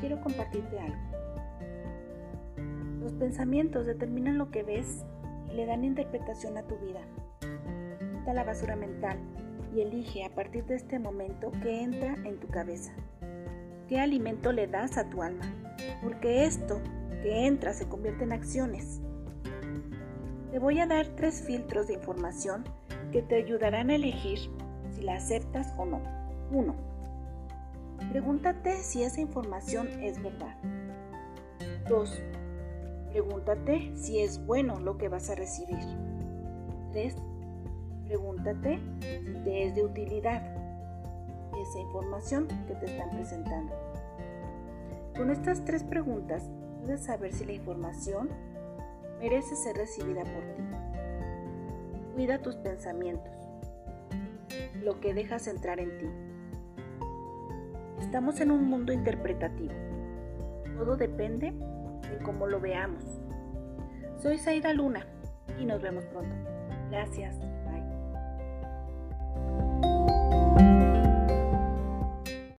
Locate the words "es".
30.02-30.22, 34.20-34.44, 39.64-39.74